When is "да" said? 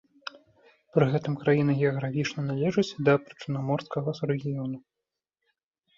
3.11-3.17